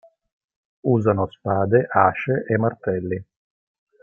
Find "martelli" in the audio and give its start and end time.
2.57-3.23